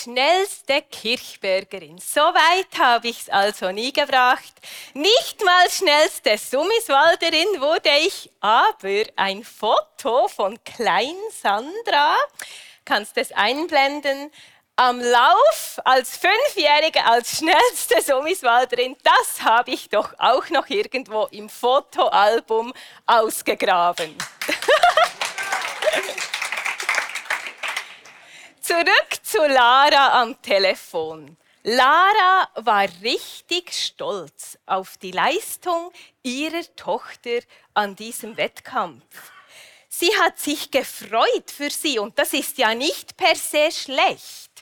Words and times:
schnellste 0.00 0.82
Kirchbergerin. 0.82 1.98
So 1.98 2.20
weit 2.20 2.78
habe 2.78 3.08
ich 3.08 3.22
es 3.22 3.28
also 3.28 3.72
nie 3.72 3.92
gebracht. 3.92 4.52
Nicht 4.94 5.44
mal 5.44 5.68
schnellste 5.68 6.38
Summiswalderin 6.38 7.60
wurde 7.60 7.90
ich, 8.06 8.30
aber 8.40 9.02
ein 9.16 9.42
Foto 9.42 10.28
von 10.28 10.56
Klein 10.62 11.16
Sandra, 11.42 12.16
kannst 12.84 13.18
es 13.18 13.32
einblenden, 13.32 14.30
am 14.76 15.00
Lauf 15.00 15.80
als 15.84 16.16
Fünfjährige 16.16 17.04
als 17.04 17.38
schnellste 17.38 18.00
Summiswalderin, 18.00 18.96
das 19.02 19.42
habe 19.42 19.72
ich 19.72 19.88
doch 19.88 20.14
auch 20.18 20.48
noch 20.50 20.68
irgendwo 20.68 21.24
im 21.32 21.48
Fotoalbum 21.48 22.72
ausgegraben. 23.06 24.16
Zurück 28.68 29.24
zu 29.24 29.38
Lara 29.38 30.20
am 30.20 30.42
Telefon. 30.42 31.38
Lara 31.62 32.50
war 32.56 32.86
richtig 33.02 33.72
stolz 33.72 34.58
auf 34.66 34.98
die 34.98 35.10
Leistung 35.10 35.90
ihrer 36.22 36.64
Tochter 36.76 37.40
an 37.72 37.96
diesem 37.96 38.36
Wettkampf. 38.36 39.32
Sie 39.88 40.10
hat 40.20 40.38
sich 40.38 40.70
gefreut 40.70 41.50
für 41.50 41.70
sie 41.70 41.98
und 41.98 42.18
das 42.18 42.34
ist 42.34 42.58
ja 42.58 42.74
nicht 42.74 43.16
per 43.16 43.34
se 43.36 43.72
schlecht. 43.72 44.52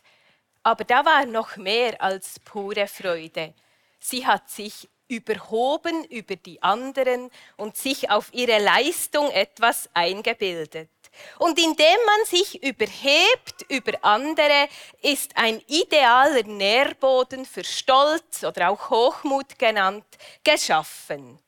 Aber 0.62 0.84
da 0.84 1.04
war 1.04 1.26
noch 1.26 1.56
mehr 1.56 2.00
als 2.00 2.38
pure 2.38 2.86
Freude. 2.86 3.54
Sie 3.98 4.24
hat 4.24 4.48
sich 4.48 4.88
überhoben 5.08 6.04
über 6.04 6.36
die 6.36 6.62
anderen 6.62 7.28
und 7.56 7.76
sich 7.76 8.08
auf 8.08 8.32
ihre 8.32 8.60
Leistung 8.60 9.32
etwas 9.32 9.90
eingebildet. 9.94 10.90
Und 11.38 11.58
indem 11.58 11.96
man 12.06 12.26
sich 12.26 12.62
überhebt 12.62 13.64
über 13.68 13.92
andere, 14.02 14.68
ist 15.02 15.36
ein 15.36 15.62
idealer 15.66 16.42
Nährboden 16.44 17.44
für 17.44 17.64
Stolz 17.64 18.44
oder 18.44 18.70
auch 18.70 18.90
Hochmut 18.90 19.58
genannt, 19.58 20.06
geschaffen. 20.44 21.38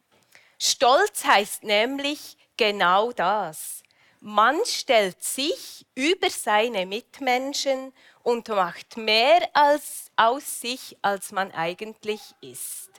Stolz 0.58 1.24
heißt 1.24 1.64
nämlich 1.64 2.36
genau 2.56 3.12
das. 3.12 3.82
Man 4.20 4.58
stellt 4.64 5.22
sich 5.22 5.86
über 5.94 6.28
seine 6.28 6.86
Mitmenschen 6.86 7.92
und 8.24 8.48
macht 8.48 8.96
mehr 8.96 9.48
als 9.52 10.10
aus 10.16 10.60
sich, 10.60 10.96
als 11.02 11.30
man 11.30 11.52
eigentlich 11.52 12.20
ist. 12.40 12.90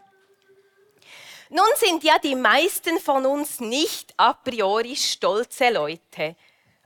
Nun 1.50 1.67
sind 1.76 2.04
ja 2.04 2.20
die 2.20 2.36
meisten 2.36 3.00
von 3.00 3.26
uns 3.26 3.59
nicht 3.59 4.14
a 4.17 4.33
priori 4.33 4.95
stolze 4.95 5.72
Leute. 5.72 6.36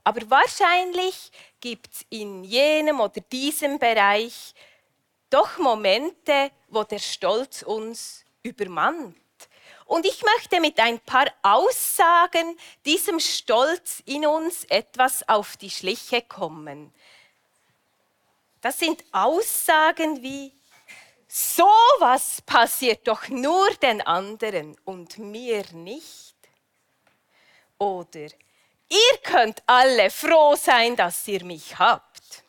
Aber 0.04 0.30
wahrscheinlich 0.30 1.32
gibt 1.60 1.92
es 1.92 2.06
in 2.10 2.44
jenem 2.44 3.00
oder 3.00 3.20
diesem 3.20 3.78
Bereich 3.78 4.54
doch 5.30 5.58
Momente, 5.58 6.50
wo 6.68 6.84
der 6.84 6.98
Stolz 6.98 7.62
uns 7.62 8.24
übermannt. 8.42 9.16
Und 9.86 10.06
ich 10.06 10.22
möchte 10.22 10.60
mit 10.60 10.78
ein 10.78 11.00
paar 11.00 11.26
Aussagen 11.42 12.56
diesem 12.84 13.18
Stolz 13.18 14.02
in 14.06 14.26
uns 14.26 14.64
etwas 14.64 15.26
auf 15.28 15.56
die 15.56 15.70
Schliche 15.70 16.22
kommen. 16.22 16.92
Das 18.60 18.78
sind 18.78 19.04
Aussagen 19.12 20.22
wie, 20.22 20.52
sowas 21.28 22.40
passiert 22.46 23.06
doch 23.08 23.28
nur 23.28 23.68
den 23.82 24.00
anderen 24.02 24.76
und 24.84 25.18
mir 25.18 25.64
nicht. 25.72 26.34
Oder 27.78 28.28
Ihr 28.88 29.18
könnt 29.22 29.62
alle 29.66 30.10
froh 30.10 30.56
sein, 30.56 30.96
dass 30.96 31.26
ihr 31.26 31.44
mich 31.44 31.78
habt. 31.78 32.44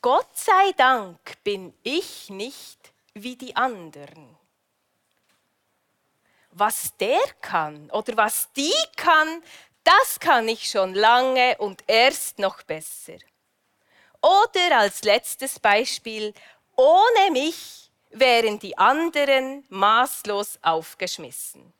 Gott 0.00 0.36
sei 0.36 0.72
Dank 0.76 1.42
bin 1.42 1.72
ich 1.82 2.28
nicht 2.28 2.92
wie 3.14 3.36
die 3.36 3.56
anderen. 3.56 4.36
Was 6.50 6.96
der 6.98 7.22
kann 7.40 7.90
oder 7.90 8.16
was 8.16 8.52
die 8.52 8.74
kann, 8.96 9.42
das 9.82 10.20
kann 10.20 10.46
ich 10.48 10.70
schon 10.70 10.94
lange 10.94 11.56
und 11.58 11.84
erst 11.86 12.38
noch 12.38 12.62
besser. 12.62 13.16
Oder 14.20 14.78
als 14.78 15.02
letztes 15.02 15.58
Beispiel, 15.58 16.32
ohne 16.76 17.30
mich 17.32 17.90
wären 18.10 18.58
die 18.58 18.76
anderen 18.78 19.64
maßlos 19.68 20.58
aufgeschmissen. 20.62 21.72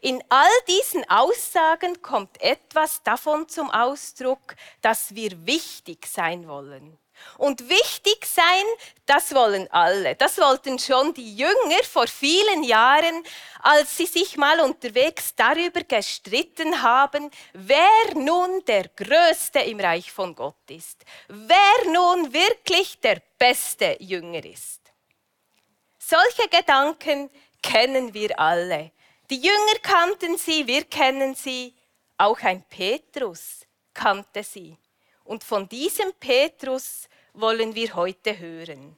In 0.00 0.22
all 0.28 0.50
diesen 0.66 1.08
Aussagen 1.08 2.02
kommt 2.02 2.40
etwas 2.40 3.02
davon 3.02 3.48
zum 3.48 3.70
Ausdruck, 3.70 4.54
dass 4.80 5.14
wir 5.14 5.46
wichtig 5.46 6.06
sein 6.06 6.48
wollen. 6.48 6.98
Und 7.36 7.68
wichtig 7.68 8.26
sein, 8.26 8.64
das 9.06 9.34
wollen 9.34 9.70
alle. 9.70 10.14
Das 10.16 10.38
wollten 10.38 10.78
schon 10.78 11.14
die 11.14 11.36
Jünger 11.36 11.82
vor 11.82 12.06
vielen 12.06 12.62
Jahren, 12.62 13.22
als 13.60 13.96
sie 13.96 14.06
sich 14.06 14.36
mal 14.36 14.60
unterwegs 14.60 15.34
darüber 15.34 15.82
gestritten 15.82 16.82
haben, 16.82 17.30
wer 17.52 18.14
nun 18.14 18.64
der 18.66 18.88
Größte 18.88 19.60
im 19.60 19.80
Reich 19.80 20.10
von 20.12 20.34
Gott 20.34 20.70
ist. 20.70 21.04
Wer 21.28 21.92
nun 21.92 22.32
wirklich 22.32 23.00
der 23.00 23.20
beste 23.38 23.96
Jünger 24.00 24.44
ist. 24.44 24.80
Solche 25.98 26.48
Gedanken 26.48 27.30
kennen 27.62 28.14
wir 28.14 28.38
alle. 28.38 28.92
Die 29.30 29.40
Jünger 29.40 29.78
kannten 29.82 30.38
sie, 30.38 30.66
wir 30.66 30.84
kennen 30.84 31.34
sie, 31.34 31.74
auch 32.16 32.40
ein 32.40 32.62
Petrus 32.64 33.66
kannte 33.92 34.42
sie. 34.42 34.76
Und 35.24 35.44
von 35.44 35.68
diesem 35.68 36.14
Petrus 36.14 37.08
wollen 37.34 37.74
wir 37.74 37.94
heute 37.94 38.38
hören. 38.38 38.96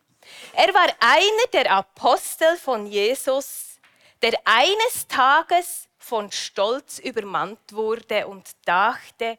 Er 0.53 0.73
war 0.73 0.89
einer 1.01 1.47
der 1.53 1.73
Apostel 1.73 2.57
von 2.59 2.87
Jesus, 2.87 3.81
der 4.23 4.39
eines 4.45 5.09
Tages 5.09 5.89
von 5.99 6.31
Stolz 6.31 6.99
übermannt 6.99 7.73
wurde 7.73 8.27
und 8.27 8.51
dachte, 8.65 9.39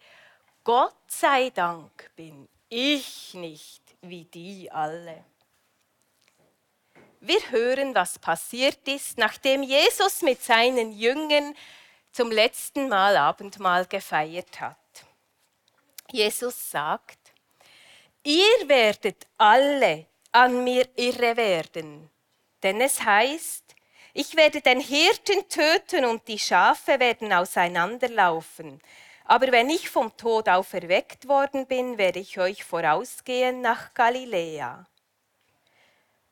Gott 0.63 0.95
sei 1.07 1.51
Dank 1.51 2.11
bin 2.15 2.49
ich 2.69 3.33
nicht 3.33 3.81
wie 4.01 4.25
die 4.25 4.71
alle. 4.71 5.23
Wir 7.23 7.51
hören, 7.51 7.93
was 7.93 8.17
passiert 8.17 8.87
ist, 8.87 9.19
nachdem 9.19 9.61
Jesus 9.61 10.23
mit 10.23 10.43
seinen 10.43 10.91
Jüngern 10.91 11.55
zum 12.11 12.31
letzten 12.31 12.89
Mal 12.89 13.15
Abendmahl 13.15 13.85
gefeiert 13.85 14.59
hat. 14.59 14.77
Jesus 16.11 16.71
sagt, 16.71 17.19
ihr 18.23 18.67
werdet 18.67 19.27
alle 19.37 20.07
an 20.31 20.63
mir 20.63 20.87
irre 20.95 21.37
werden, 21.37 22.09
denn 22.63 22.81
es 22.81 23.03
heißt, 23.03 23.75
ich 24.15 24.35
werde 24.35 24.61
den 24.61 24.79
Hirten 24.79 25.47
töten 25.47 26.05
und 26.05 26.27
die 26.27 26.39
Schafe 26.39 26.99
werden 26.99 27.31
auseinanderlaufen. 27.31 28.81
Aber 29.25 29.51
wenn 29.51 29.69
ich 29.69 29.91
vom 29.91 30.17
Tod 30.17 30.49
auferweckt 30.49 31.27
worden 31.27 31.67
bin, 31.67 31.99
werde 31.99 32.19
ich 32.19 32.39
euch 32.39 32.63
vorausgehen 32.63 33.61
nach 33.61 33.93
Galiläa. 33.93 34.87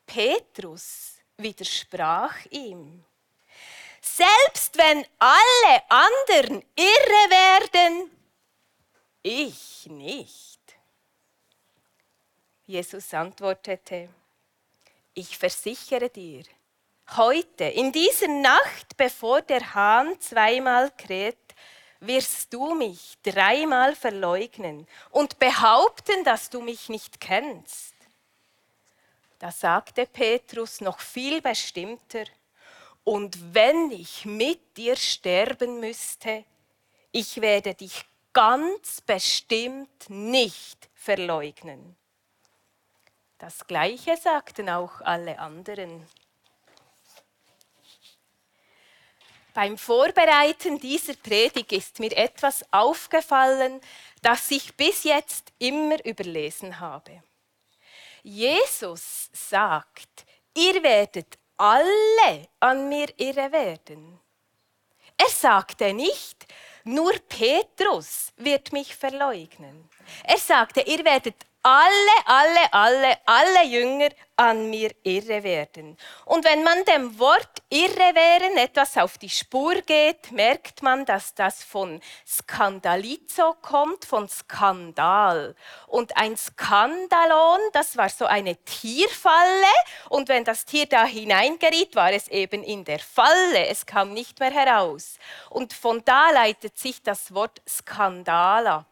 Petrus 0.09 1.18
widersprach 1.38 2.36
ihm. 2.50 3.06
Selbst 4.02 4.75
wenn 4.75 5.06
alle 5.20 5.84
anderen 5.88 6.64
irre 6.75 7.30
werden, 7.30 8.12
ich 9.22 9.86
nicht. 9.86 10.59
Jesus 12.66 13.14
antwortete, 13.14 14.09
ich 15.14 15.38
versichere 15.38 16.09
dir, 16.09 16.44
heute, 17.16 17.66
in 17.66 17.92
dieser 17.92 18.30
Nacht, 18.30 18.98
bevor 18.98 19.44
der 19.44 19.75
Hahn 19.75 20.19
zweimal 20.19 20.92
kräht, 20.98 21.38
wirst 22.00 22.52
du 22.52 22.74
mich 22.74 23.16
dreimal 23.22 23.96
verleugnen 23.96 24.88
und 25.12 25.38
behaupten, 25.38 26.24
dass 26.24 26.50
du 26.50 26.62
mich 26.62 26.90
nicht 26.90 27.22
kennst. 27.22 27.99
Da 29.39 29.51
sagte 29.51 30.06
Petrus 30.06 30.81
noch 30.81 31.00
viel 31.00 31.41
bestimmter, 31.41 32.25
und 33.06 33.56
wenn 33.56 33.89
ich 33.91 34.25
mit 34.25 34.77
dir 34.77 34.95
sterben 34.95 35.80
müsste, 35.80 36.44
ich 37.12 37.41
werde 37.41 37.74
dich 37.74 38.06
ganz 38.33 39.01
bestimmt 39.01 40.09
nicht 40.09 40.89
verleugnen. 40.94 41.95
Das 43.39 43.65
gleiche 43.65 44.15
sagten 44.18 44.69
auch 44.69 45.01
alle 45.01 45.39
anderen. 45.39 46.06
Beim 49.53 49.77
Vorbereiten 49.77 50.77
dieser 50.77 51.15
Predigt 51.15 51.71
ist 51.71 52.00
mir 52.00 52.15
etwas 52.15 52.63
aufgefallen, 52.71 53.81
das 54.21 54.51
ich 54.51 54.75
bis 54.75 55.03
jetzt 55.03 55.51
immer 55.57 56.06
überlesen 56.06 56.80
habe. 56.80 57.24
Jesus 58.24 59.30
sagt, 59.33 60.25
ihr 60.56 60.81
werdet 60.83 61.38
alle 61.57 62.48
an 62.60 62.89
mir 62.89 63.07
irre 63.18 63.51
werden. 63.51 64.19
Er 65.18 65.30
sagte 65.30 65.94
nicht, 65.94 66.45
nur 66.86 67.13
Petrus 67.27 68.31
wird 68.38 68.71
mich 68.71 68.95
verleugnen. 68.95 69.89
Er 70.24 70.38
sagte, 70.38 70.81
ihr 70.81 71.04
werdet 71.04 71.36
alle, 71.61 72.25
alle, 72.25 72.73
alle, 72.73 73.17
alle 73.25 73.65
Jünger 73.65 74.09
an 74.38 74.69
mir 74.69 74.91
irre 75.03 75.44
werden. 75.44 75.97
Und 76.23 76.45
wenn 76.45 76.63
man 76.63 76.85
dem 76.85 77.19
Wort 77.19 77.61
irre 77.69 78.15
werden 78.15 78.57
etwas 78.57 78.97
auf 78.97 79.17
die 79.17 79.29
Spur 79.29 79.75
geht, 79.81 80.31
merkt 80.31 80.81
man, 80.81 81.06
dass 81.06 81.35
das 81.35 81.61
von 81.61 82.00
Skandalizo 82.25 83.56
kommt, 83.61 84.06
von 84.06 84.29
Skandal. 84.29 85.56
Und 85.88 86.15
ein 86.15 86.38
Skandalon, 86.38 87.59
das 87.73 87.97
war 87.97 88.07
so 88.07 88.25
eine 88.25 88.56
Tierfalle. 88.63 89.75
Und 90.07 90.29
wenn 90.29 90.45
das 90.45 90.63
Tier 90.63 90.85
da 90.85 91.06
hineingeriet, 91.06 91.95
war 91.95 92.13
es 92.13 92.29
eben 92.29 92.63
in 92.63 92.85
der 92.85 93.00
Falle. 93.00 93.67
Es 93.67 93.85
kam 93.85 94.13
nicht 94.13 94.39
mehr 94.39 94.51
heraus. 94.51 95.17
Und 95.50 95.73
von 95.73 96.01
da 96.06 96.31
leitet 96.31 96.77
sich 96.77 97.03
das 97.03 97.33
Wort 97.33 97.61
Skandal 97.67 98.67
ab. 98.67 98.88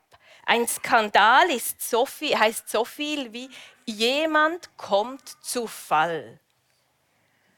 Ein 0.50 0.66
Skandal 0.66 1.52
ist 1.52 1.82
so 1.82 2.06
viel, 2.06 2.40
heißt 2.40 2.70
so 2.70 2.86
viel 2.86 3.34
wie 3.34 3.50
jemand 3.86 4.78
kommt 4.78 5.28
zu 5.44 5.68
Fall. 5.68 6.40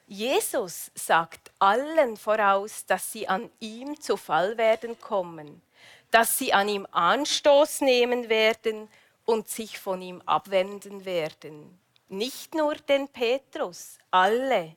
Jesus 0.07 0.89
sagt 0.95 1.51
allen 1.59 2.17
voraus, 2.17 2.83
dass 2.87 3.11
sie 3.11 3.27
an 3.27 3.51
ihm 3.59 4.01
zu 4.01 4.17
Fall 4.17 4.57
werden 4.57 4.99
kommen, 4.99 5.61
dass 6.09 6.39
sie 6.39 6.51
an 6.51 6.67
ihm 6.67 6.87
Anstoß 6.89 7.81
nehmen 7.81 8.27
werden 8.27 8.89
und 9.23 9.47
sich 9.47 9.77
von 9.77 10.01
ihm 10.01 10.23
abwenden 10.25 11.05
werden. 11.05 11.79
Nicht 12.07 12.55
nur 12.55 12.73
den 12.73 13.07
Petrus, 13.07 13.99
alle. 14.09 14.75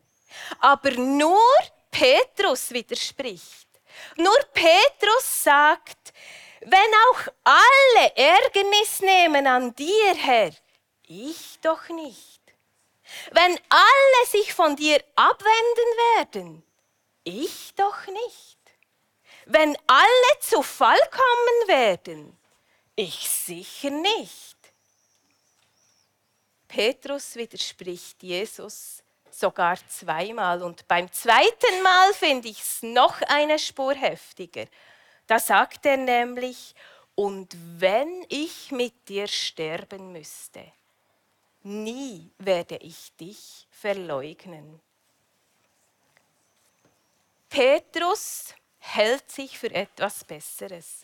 Aber 0.61 0.91
nur 0.91 1.41
Petrus 1.91 2.71
widerspricht. 2.73 3.69
Nur 4.17 4.39
Petrus 4.53 5.45
sagt, 5.45 6.13
wenn 6.65 6.95
auch 7.11 7.33
alle 7.45 8.17
Ärgernis 8.17 9.01
nehmen 9.01 9.47
an 9.47 9.75
dir, 9.75 10.15
Herr, 10.15 10.53
ich 11.07 11.59
doch 11.61 11.89
nicht. 11.89 12.41
Wenn 13.33 13.59
alle 13.69 14.27
sich 14.29 14.55
von 14.55 14.77
dir 14.77 15.03
abwenden 15.17 15.91
werden, 16.17 16.63
ich 17.25 17.75
doch 17.75 18.07
nicht. 18.07 18.59
Wenn 19.47 19.77
alle 19.87 20.41
zu 20.41 20.63
Fall 20.63 21.01
kommen 21.11 21.69
werden, 21.69 22.39
ich 22.95 23.29
sicher 23.29 23.91
nicht. 23.91 24.57
Petrus 26.69 27.37
widerspricht 27.37 28.23
Jesus 28.23 29.03
sogar 29.31 29.77
zweimal 29.89 30.63
und 30.63 30.87
beim 30.89 31.11
zweiten 31.13 31.83
Mal 31.83 32.15
finde 32.15 32.49
ich 32.49 32.61
es 32.61 32.83
noch 32.83 33.21
eine 33.23 33.59
Spur 33.59 33.95
heftiger. 33.95 34.67
Da 35.27 35.39
sagt 35.39 35.87
er 35.87 35.97
nämlich, 35.97 36.75
und 37.15 37.55
wenn 37.79 38.25
ich 38.29 38.71
mit 38.71 39.09
dir 39.09 39.27
sterben 39.27 40.13
müsste, 40.13 40.65
nie 41.63 42.31
werde 42.39 42.77
ich 42.77 43.15
dich 43.17 43.67
verleugnen. 43.71 44.81
Petrus 47.49 48.55
hält 48.79 49.31
sich 49.31 49.59
für 49.59 49.71
etwas 49.73 50.25
Besseres. 50.25 51.03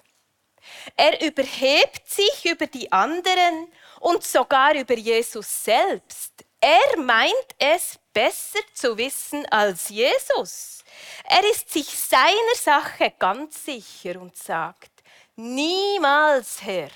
Er 0.96 1.20
überhebt 1.24 2.08
sich 2.08 2.44
über 2.46 2.66
die 2.66 2.90
anderen 2.90 3.70
und 4.00 4.24
sogar 4.24 4.74
über 4.74 4.94
Jesus 4.94 5.64
selbst. 5.64 6.44
Er 6.60 6.98
meint 6.98 7.54
es 7.58 7.98
besser 8.12 8.58
zu 8.74 8.98
wissen 8.98 9.46
als 9.46 9.90
Jesus. 9.90 10.82
Er 11.24 11.48
ist 11.50 11.70
sich 11.70 11.86
seiner 11.86 12.54
Sache 12.56 13.12
ganz 13.16 13.64
sicher 13.64 14.20
und 14.20 14.36
sagt, 14.36 14.90
niemals, 15.36 16.62
Herr, 16.62 16.90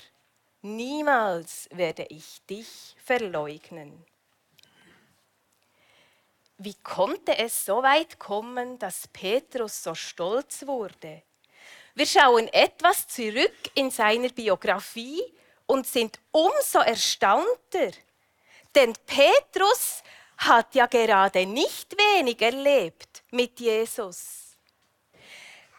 niemals 0.61 1.69
werde 1.71 2.05
ich 2.09 2.45
dich 2.45 2.95
verleugnen. 3.05 4.05
Wie 6.57 6.75
konnte 6.75 7.37
es 7.37 7.65
so 7.65 7.81
weit 7.83 8.19
kommen, 8.19 8.77
dass 8.79 9.07
Petrus 9.07 9.81
so 9.81 9.95
stolz 9.95 10.67
wurde? 10.67 11.23
Wir 11.95 12.05
schauen 12.05 12.47
etwas 12.49 13.07
zurück 13.07 13.55
in 13.75 13.91
seiner 13.91 14.29
Biografie 14.29 15.21
und 15.65 15.87
sind 15.87 16.19
umso 16.31 16.79
erstaunter. 16.79 17.91
Denn 18.75 18.93
Petrus 19.05 20.03
hat 20.37 20.75
ja 20.75 20.87
gerade 20.87 21.45
nicht 21.45 21.95
wenig 21.97 22.41
erlebt 22.41 23.23
mit 23.31 23.59
Jesus. 23.59 24.57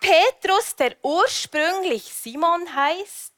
Petrus, 0.01 0.77
der 0.77 0.97
ursprünglich 1.03 2.05
Simon 2.05 2.75
heißt 2.75 3.33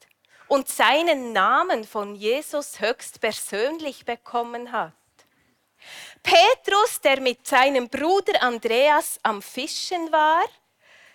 und 0.49 0.69
seinen 0.69 1.33
Namen 1.33 1.85
von 1.85 2.15
Jesus 2.15 2.81
höchst 2.81 3.21
persönlich 3.21 4.05
bekommen 4.05 4.73
hat. 4.73 4.93
Petrus, 6.23 7.01
der 7.01 7.21
mit 7.21 7.47
seinem 7.47 7.89
Bruder 7.89 8.43
Andreas 8.43 9.19
am 9.23 9.43
Fischen 9.43 10.11
war, 10.11 10.45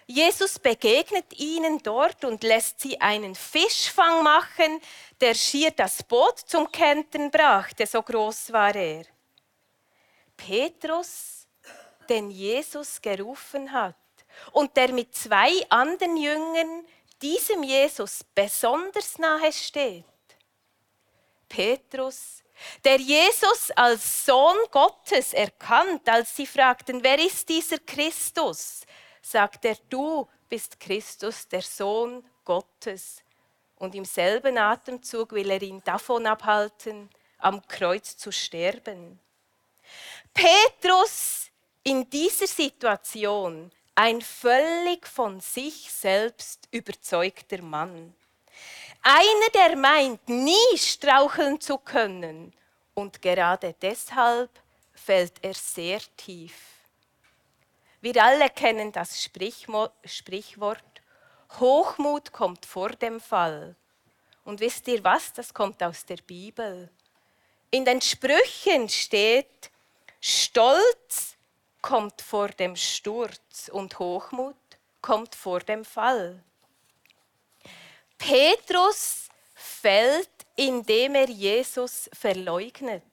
Jesus 0.08 0.60
begegnet 0.60 1.40
ihnen 1.40 1.80
dort 1.84 2.26
und 2.26 2.44
lässt 2.44 2.80
sie 2.82 3.00
einen 3.00 3.36
Fischfang 3.36 4.24
machen, 4.24 4.82
der 5.22 5.36
schier 5.36 5.72
das 5.72 6.04
Boot 6.04 6.40
zum 6.40 6.72
Kentern 6.72 7.30
brachte, 7.30 7.86
so 7.86 8.02
groß 8.02 8.52
war 8.52 8.76
er. 8.76 9.06
Petrus, 10.36 11.48
den 12.10 12.32
Jesus 12.32 13.02
gerufen 13.02 13.72
hat 13.72 13.96
und 14.52 14.76
der 14.76 14.92
mit 14.92 15.14
zwei 15.16 15.52
anderen 15.70 16.18
Jüngern 16.18 16.86
diesem 17.22 17.64
Jesus 17.64 18.26
besonders 18.34 19.20
nahe 19.20 19.54
steht. 19.54 20.06
Petrus, 21.48 22.44
der 22.84 22.98
Jesus 22.98 23.72
als 23.76 24.26
Sohn 24.26 24.58
Gottes 24.72 25.34
erkannt, 25.34 26.08
als 26.10 26.36
sie 26.36 26.48
fragten, 26.48 27.04
wer 27.04 27.20
ist 27.20 27.48
dieser 27.50 27.78
Christus, 27.80 28.82
sagt 29.22 29.66
er, 29.66 29.76
du 29.90 30.28
bist 30.50 30.80
Christus, 30.80 31.48
der 31.48 31.62
Sohn 31.62 32.26
Gottes. 32.44 33.24
Und 33.82 33.96
im 33.96 34.06
selben 34.06 34.60
Atemzug 34.60 35.32
will 35.32 35.50
er 35.50 35.60
ihn 35.60 35.82
davon 35.84 36.28
abhalten, 36.28 37.10
am 37.40 37.68
Kreuz 37.68 38.16
zu 38.16 38.32
sterben. 38.32 39.20
Petrus 40.36 41.48
in 41.82 42.08
dieser 42.08 42.46
Situation 42.46 43.72
ein 43.96 44.22
völlig 44.22 45.08
von 45.08 45.40
sich 45.40 45.92
selbst 45.92 46.68
überzeugter 46.70 47.64
Mann. 47.64 48.14
Einer, 49.02 49.50
der 49.56 49.76
meint, 49.76 50.30
nie 50.30 50.78
straucheln 50.78 51.60
zu 51.60 51.80
können. 51.80 52.54
Und 52.94 53.20
gerade 53.20 53.74
deshalb 53.82 54.52
fällt 54.94 55.44
er 55.44 55.56
sehr 55.56 56.02
tief. 56.18 56.54
Wir 58.00 58.24
alle 58.24 58.48
kennen 58.52 58.92
das 58.92 59.24
Sprichwort, 59.24 60.91
Hochmut 61.60 62.32
kommt 62.32 62.66
vor 62.66 62.90
dem 62.90 63.20
Fall. 63.20 63.76
Und 64.44 64.60
wisst 64.60 64.88
ihr 64.88 65.04
was? 65.04 65.34
Das 65.34 65.54
kommt 65.54 65.82
aus 65.84 66.06
der 66.06 66.18
Bibel. 66.18 66.90
In 67.70 67.86
den 67.86 68.02
Sprüchen 68.02 68.90
steht, 68.90 69.70
Stolz 70.20 71.36
kommt 71.82 72.22
vor 72.22 72.50
dem 72.50 72.76
Sturz 72.76 73.70
und 73.72 73.98
Hochmut 74.00 74.56
kommt 75.02 75.36
vor 75.36 75.60
dem 75.62 75.84
Fall. 75.84 76.44
Petrus 78.18 79.30
fällt, 79.56 80.30
indem 80.56 81.16
er 81.16 81.30
Jesus 81.30 82.10
verleugnet. 82.14 83.04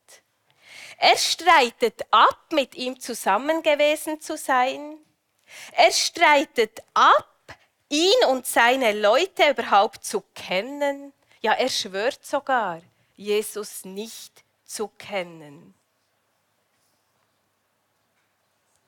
Er 0.99 1.17
streitet 1.17 2.03
ab, 2.11 2.47
mit 2.51 2.75
ihm 2.75 2.99
zusammen 3.01 3.63
gewesen 3.63 4.21
zu 4.21 4.37
sein. 4.37 4.99
Er 5.73 5.93
streitet 5.93 6.83
ab, 6.93 7.38
ihn 7.89 8.25
und 8.29 8.47
seine 8.47 8.93
Leute 8.93 9.51
überhaupt 9.51 10.05
zu 10.05 10.23
kennen. 10.35 11.13
Ja, 11.41 11.53
er 11.53 11.69
schwört 11.69 12.25
sogar, 12.25 12.81
Jesus 13.17 13.85
nicht 13.85 14.45
zu 14.65 14.89
kennen. 14.89 15.75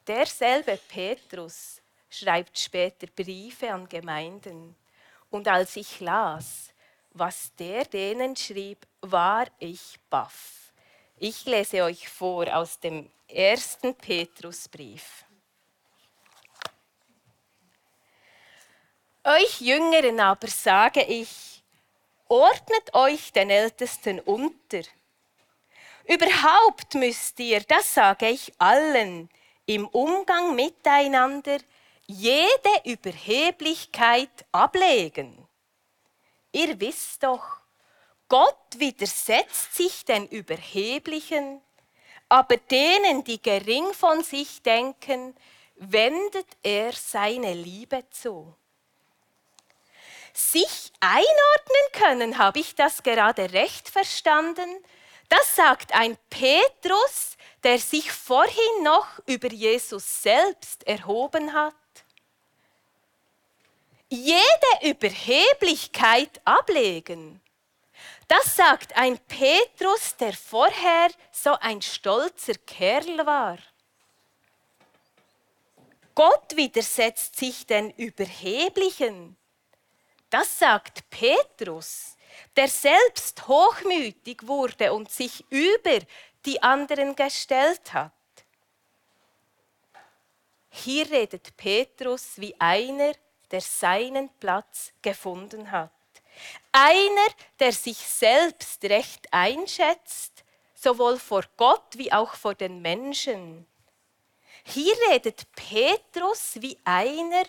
Derselbe 0.06 0.78
Petrus 0.88 1.80
schreibt 2.08 2.58
später 2.58 3.06
Briefe 3.06 3.72
an 3.72 3.88
Gemeinden. 3.88 4.74
Und 5.30 5.46
als 5.46 5.76
ich 5.76 6.00
las, 6.00 6.70
was 7.12 7.54
der 7.56 7.84
denen 7.84 8.34
schrieb, 8.34 8.86
war 9.00 9.46
ich 9.58 9.98
baff. 10.10 10.72
Ich 11.16 11.44
lese 11.44 11.84
euch 11.84 12.08
vor 12.08 12.52
aus 12.54 12.80
dem 12.80 13.10
ersten 13.28 13.94
Petrusbrief. 13.94 15.24
Euch 19.24 19.60
Jüngeren 19.60 20.18
aber 20.18 20.48
sage 20.48 21.02
ich, 21.02 21.62
ordnet 22.26 22.94
euch 22.94 23.32
den 23.32 23.50
Ältesten 23.50 24.18
unter. 24.20 24.80
Überhaupt 26.06 26.94
müsst 26.94 27.38
ihr, 27.38 27.60
das 27.60 27.92
sage 27.92 28.30
ich 28.30 28.50
allen, 28.58 29.28
im 29.66 29.86
Umgang 29.88 30.54
miteinander 30.54 31.58
jede 32.06 32.70
Überheblichkeit 32.84 34.46
ablegen. 34.52 35.46
Ihr 36.52 36.80
wisst 36.80 37.22
doch, 37.22 37.60
Gott 38.26 38.78
widersetzt 38.78 39.74
sich 39.74 40.06
den 40.06 40.26
Überheblichen, 40.28 41.60
aber 42.30 42.56
denen, 42.56 43.22
die 43.24 43.42
gering 43.42 43.92
von 43.92 44.24
sich 44.24 44.62
denken, 44.62 45.36
wendet 45.76 46.46
er 46.62 46.92
seine 46.92 47.52
Liebe 47.52 48.08
zu. 48.10 48.54
Sich 50.32 50.92
einordnen 51.00 51.92
können, 51.92 52.38
habe 52.38 52.60
ich 52.60 52.74
das 52.74 53.02
gerade 53.02 53.52
recht 53.52 53.88
verstanden? 53.88 54.68
Das 55.28 55.54
sagt 55.56 55.94
ein 55.94 56.16
Petrus, 56.28 57.36
der 57.62 57.78
sich 57.78 58.10
vorhin 58.10 58.82
noch 58.82 59.06
über 59.26 59.48
Jesus 59.48 60.22
selbst 60.22 60.86
erhoben 60.86 61.52
hat. 61.52 61.74
Jede 64.08 64.40
Überheblichkeit 64.82 66.40
ablegen. 66.44 67.40
Das 68.26 68.56
sagt 68.56 68.96
ein 68.96 69.18
Petrus, 69.18 70.16
der 70.16 70.32
vorher 70.32 71.10
so 71.30 71.52
ein 71.60 71.82
stolzer 71.82 72.54
Kerl 72.66 73.24
war. 73.26 73.58
Gott 76.14 76.56
widersetzt 76.56 77.36
sich 77.36 77.66
den 77.66 77.90
Überheblichen. 77.90 79.36
Das 80.30 80.58
sagt 80.58 81.10
Petrus, 81.10 82.16
der 82.56 82.68
selbst 82.68 83.46
hochmütig 83.46 84.46
wurde 84.46 84.92
und 84.92 85.10
sich 85.10 85.44
über 85.50 85.98
die 86.46 86.62
anderen 86.62 87.16
gestellt 87.16 87.92
hat. 87.92 88.12
Hier 90.70 91.10
redet 91.10 91.56
Petrus 91.56 92.32
wie 92.36 92.54
einer, 92.60 93.12
der 93.50 93.60
seinen 93.60 94.28
Platz 94.38 94.92
gefunden 95.02 95.70
hat. 95.70 95.90
Einer, 96.70 97.28
der 97.58 97.72
sich 97.72 97.98
selbst 97.98 98.82
recht 98.84 99.26
einschätzt, 99.32 100.44
sowohl 100.74 101.18
vor 101.18 101.42
Gott 101.56 101.96
wie 101.96 102.12
auch 102.12 102.34
vor 102.34 102.54
den 102.54 102.80
Menschen. 102.80 103.66
Hier 104.64 104.94
redet 105.10 105.50
Petrus 105.52 106.52
wie 106.60 106.78
einer, 106.84 107.44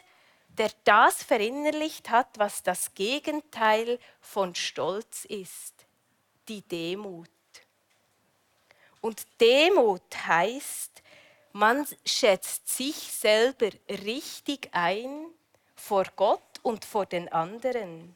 der 0.62 0.70
das 0.84 1.24
verinnerlicht 1.24 2.12
hat, 2.12 2.38
was 2.38 2.62
das 2.62 2.94
Gegenteil 2.94 3.98
von 4.20 4.54
Stolz 4.54 5.26
ist, 5.26 5.74
die 6.48 6.62
Demut. 6.62 7.30
Und 9.02 9.26
Demut 9.42 10.04
heißt, 10.28 11.02
man 11.54 11.88
schätzt 12.06 12.70
sich 12.70 12.94
selber 12.96 13.70
richtig 13.90 14.70
ein 14.72 15.26
vor 15.76 16.04
Gott 16.16 16.60
und 16.62 16.86
vor 16.86 17.08
den 17.08 17.28
anderen. 17.30 18.16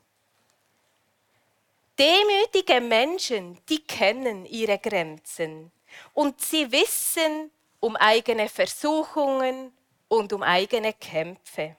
Demütige 1.98 2.80
Menschen, 2.80 3.60
die 3.68 3.84
kennen 3.84 4.46
ihre 4.46 4.78
Grenzen 4.78 5.72
und 6.14 6.40
sie 6.40 6.72
wissen 6.72 7.50
um 7.80 7.96
eigene 7.96 8.50
Versuchungen 8.50 9.76
und 10.10 10.32
um 10.32 10.44
eigene 10.44 10.94
Kämpfe. 10.94 11.76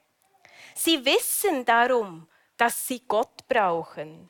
Sie 0.79 1.03
wissen 1.05 1.65
darum, 1.65 2.29
dass 2.59 2.87
sie 2.87 3.01
Gott 3.09 3.49
brauchen, 3.49 4.29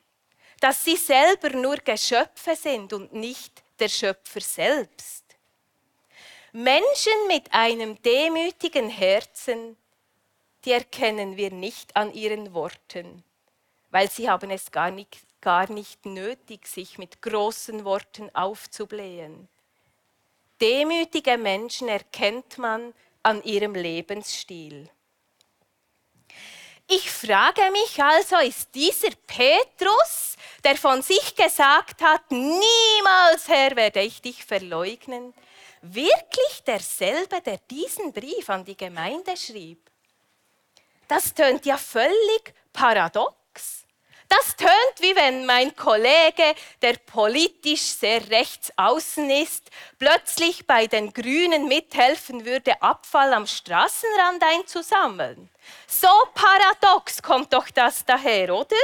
dass 0.61 0.85
sie 0.85 0.97
selber 0.97 1.50
nur 1.50 1.76
Geschöpfe 1.76 2.55
sind 2.55 2.93
und 2.93 3.12
nicht 3.12 3.65
der 3.81 3.88
Schöpfer 3.88 4.41
selbst. 4.41 5.25
Menschen 6.53 7.26
mit 7.26 7.53
einem 7.53 8.00
demütigen 8.00 8.88
Herzen, 8.88 9.76
die 10.65 10.71
erkennen 10.71 11.37
wir 11.37 11.50
nicht 11.50 11.95
an 11.97 12.15
ihren 12.15 12.55
Worten, 12.55 13.25
weil 13.91 14.09
sie 14.09 14.31
haben 14.31 14.50
es 14.50 14.71
gar 14.71 14.93
nicht, 14.93 15.19
gar 15.41 15.71
nicht 15.71 16.07
nötig, 16.07 16.69
sich 16.69 16.97
mit 16.97 17.23
großen 17.23 17.85
Worten 17.85 18.33
aufzublähen. 18.35 19.49
Demütige 20.61 21.37
Menschen 21.38 21.88
erkennt 21.88 22.57
man 22.57 22.95
an 23.25 23.43
ihrem 23.43 23.75
Lebensstil. 23.75 24.88
Ich 26.88 27.11
frage 27.11 27.69
mich 27.73 28.00
also, 28.00 28.37
ist 28.37 28.73
dieser 28.73 29.11
Petrus, 29.26 30.37
der 30.62 30.76
von 30.76 31.02
sich 31.02 31.35
gesagt 31.35 32.00
hat, 32.00 32.31
niemals, 32.31 33.49
Herr, 33.49 33.75
werde 33.75 34.02
ich 34.02 34.23
dich 34.23 34.45
verleugnen, 34.45 35.35
wirklich 35.83 36.62
derselbe, 36.64 37.40
der 37.40 37.59
diesen 37.71 38.12
Brief 38.12 38.49
an 38.50 38.64
die 38.64 38.76
Gemeinde 38.76 39.37
schrieb? 39.37 39.81
Das 41.09 41.35
tönt 41.35 41.66
ja 41.66 41.76
völlig 41.76 42.55
paradox. 42.73 43.85
Das 44.28 44.57
tönt 44.57 44.71
wie 44.99 45.14
wenn 45.14 45.45
mein 45.47 45.75
Kollege, 45.75 46.55
der 46.83 46.95
politisch 46.99 47.83
sehr 47.83 48.28
rechts 48.31 48.73
außen 48.76 49.28
ist, 49.31 49.71
plötzlich 49.99 50.66
bei 50.66 50.87
den 50.87 51.12
Grünen 51.12 51.66
mithelfen 51.66 52.45
würde, 52.45 52.81
Abfall 52.83 53.33
am 53.33 53.47
Straßenrand 53.47 54.43
einzusammeln. 54.43 55.49
So 55.87 56.08
paradox 56.35 57.23
kommt 57.23 57.52
doch 57.52 57.68
das 57.70 58.04
daher, 58.04 58.54
oder? 58.54 58.76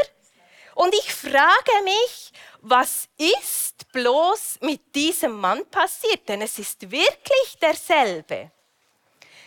Und 0.74 0.94
ich 0.94 1.12
frage 1.12 1.82
mich, 1.84 2.32
was 2.60 3.08
ist 3.18 3.90
bloß 3.92 4.58
mit 4.60 4.94
diesem 4.94 5.38
Mann 5.38 5.66
passiert? 5.66 6.28
Denn 6.28 6.42
es 6.42 6.58
ist 6.58 6.90
wirklich 6.90 7.58
derselbe. 7.60 8.50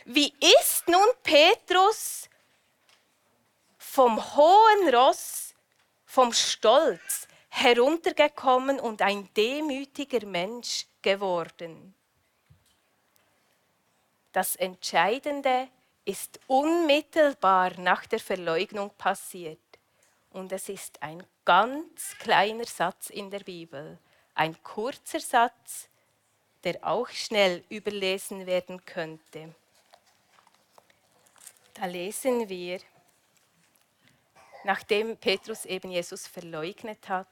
Wie 0.06 0.34
ist 0.62 0.88
nun 0.88 1.08
Petrus 1.24 2.30
vom 3.78 4.22
hohen 4.36 4.94
Ross 4.94 5.54
vom 6.06 6.32
Stolz 6.32 7.28
heruntergekommen 7.50 8.80
und 8.80 9.02
ein 9.02 9.30
demütiger 9.34 10.26
Mensch 10.26 10.86
geworden. 11.02 11.96
Das 14.34 14.58
Entscheidende 14.58 15.70
ist 16.06 16.40
unmittelbar 16.48 17.80
nach 17.80 18.06
der 18.06 18.20
Verleugnung 18.20 18.92
passiert. 18.92 19.60
Und 20.30 20.52
es 20.52 20.70
ist 20.70 21.02
ein 21.02 21.26
ganz 21.44 22.16
kleiner 22.20 22.66
Satz 22.66 23.10
in 23.10 23.32
der 23.32 23.40
Bibel, 23.40 23.98
ein 24.36 24.62
kurzer 24.64 25.20
Satz, 25.20 25.90
der 26.64 26.86
auch 26.86 27.10
schnell 27.10 27.64
überlesen 27.70 28.46
werden 28.46 28.84
könnte. 28.86 29.54
Da 31.74 31.86
lesen 31.86 32.48
wir, 32.50 32.80
nachdem 34.64 35.18
Petrus 35.18 35.66
eben 35.66 35.92
Jesus 35.92 36.28
verleugnet 36.28 37.08
hat. 37.08 37.28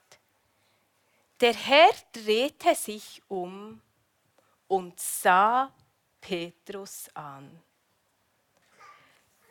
Der 1.40 1.54
Herr 1.54 1.92
drehte 2.12 2.76
sich 2.76 3.22
um 3.28 3.82
und 4.68 5.00
sah 5.00 5.72
Petrus 6.22 7.10
an. 7.16 7.62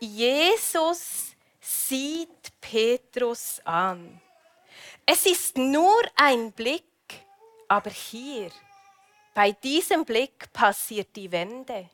Jesus 0.05 1.37
sieht 1.61 2.61
Petrus 2.61 3.61
an. 3.65 4.21
Es 5.07 5.27
ist 5.27 5.57
nur 5.57 6.03
ein 6.17 6.51
Blick, 6.51 6.83
aber 7.69 7.91
hier, 7.91 8.51
bei 9.33 9.53
diesem 9.53 10.05
Blick 10.05 10.53
passiert 10.53 11.15
die 11.15 11.31
Wende. 11.31 11.89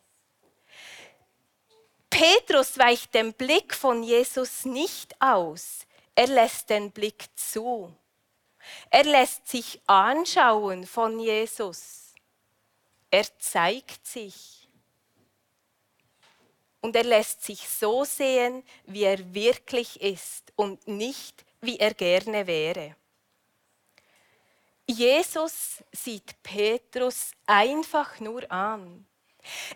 Petrus 2.09 2.79
weicht 2.79 3.13
dem 3.13 3.35
Blick 3.35 3.75
von 3.75 4.03
Jesus 4.03 4.65
nicht 4.65 5.15
aus. 5.21 5.87
Er 6.15 6.29
lässt 6.29 6.71
den 6.71 6.91
Blick 6.91 7.27
zu. 7.37 7.95
Er 8.89 9.05
lässt 9.05 9.49
sich 9.49 9.83
anschauen 9.87 10.87
von 10.87 11.21
Jesus. 11.21 12.15
Er 13.11 13.27
zeigt 13.39 14.07
sich. 14.07 14.58
Und 16.81 16.95
er 16.95 17.05
lässt 17.05 17.45
sich 17.45 17.69
so 17.69 18.05
sehen, 18.05 18.63
wie 18.85 19.05
er 19.05 19.35
wirklich 19.35 20.01
ist 20.01 20.53
und 20.57 20.87
nicht, 20.87 21.45
wie 21.61 21.79
er 21.79 21.93
gerne 21.95 22.47
wäre. 22.47 22.95
Jesus 24.87 25.83
sieht 25.93 26.43
Petrus 26.43 27.33
einfach 27.47 28.21
nur 28.21 28.51
an. 28.51 29.07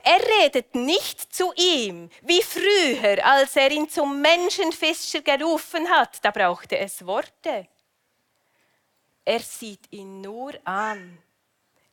Er 0.02 0.20
redet 0.40 0.74
nicht 0.74 1.34
zu 1.34 1.52
ihm 1.54 2.10
wie 2.22 2.42
früher, 2.42 3.24
als 3.24 3.56
er 3.56 3.70
ihn 3.70 3.88
zum 3.88 4.20
Menschenfischer 4.20 5.20
gerufen 5.20 5.88
hat. 5.88 6.24
Da 6.24 6.30
brauchte 6.30 6.78
es 6.78 7.04
Worte. 7.06 7.68
Er 9.24 9.40
sieht 9.40 9.92
ihn 9.92 10.20
nur 10.20 10.52
an. 10.64 11.18